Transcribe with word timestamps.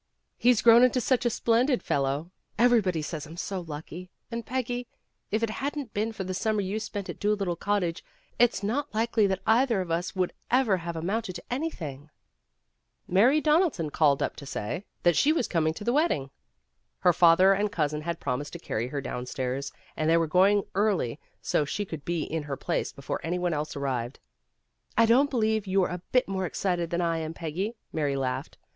"He's 0.35 0.63
grown 0.63 0.81
into 0.81 0.99
such 0.99 1.27
a 1.27 1.29
splendid 1.29 1.83
fellow. 1.83 2.31
Everybody 2.57 3.03
says 3.03 3.27
I'm 3.27 3.37
so 3.37 3.59
lucky. 3.59 4.09
And, 4.31 4.43
Peggy, 4.47 4.87
if 5.29 5.43
it 5.43 5.51
hadn't 5.51 5.93
been 5.93 6.11
for 6.11 6.23
the 6.23 6.33
summer 6.33 6.61
you 6.61 6.79
spent 6.79 7.07
at 7.07 7.19
Doolittle 7.19 7.55
Cottage, 7.55 8.03
it's 8.39 8.63
not 8.63 8.95
likely 8.95 9.27
that 9.27 9.43
either 9.45 9.79
of 9.79 9.91
us 9.91 10.15
would 10.15 10.33
ever 10.49 10.77
have 10.77 10.95
amounted 10.95 11.35
to 11.35 11.43
anything." 11.51 12.09
Mary 13.07 13.39
Donaldson 13.39 13.91
called 13.91 14.23
up 14.23 14.35
to 14.37 14.45
say 14.47 14.85
that 15.03 15.15
she 15.15 15.31
318 15.31 15.85
PEGGY 15.85 15.91
RAYMOND'S 15.93 16.31
WAY 16.31 16.31
was 16.31 16.31
coming 16.31 16.31
to 16.31 17.03
the 17.03 17.05
wedding. 17.05 17.07
Her 17.07 17.13
father 17.13 17.53
and 17.53 17.71
cousin 17.71 18.01
had 18.01 18.19
promised 18.19 18.53
to 18.53 18.57
carry 18.57 18.87
her 18.87 19.01
downstairs, 19.01 19.71
and 19.95 20.09
they 20.09 20.17
were 20.17 20.25
going 20.25 20.63
early 20.73 21.19
so 21.43 21.63
she 21.63 21.85
could 21.85 22.03
be 22.03 22.23
in 22.23 22.41
her 22.41 22.57
place 22.57 22.91
before 22.91 23.21
any 23.23 23.37
one 23.37 23.53
else 23.53 23.75
arrived. 23.75 24.19
"I 24.97 25.05
don't 25.05 25.29
believe 25.29 25.67
you're 25.67 25.89
a 25.89 26.01
bit 26.11 26.27
more 26.27 26.47
excited 26.47 26.89
than 26.89 27.01
I 27.01 27.19
am, 27.19 27.35
Peggy," 27.35 27.75
Mary 27.93 28.15
laughed. 28.15 28.57